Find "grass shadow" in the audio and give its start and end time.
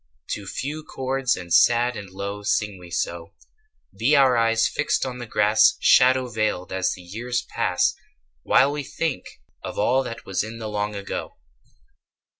5.27-6.27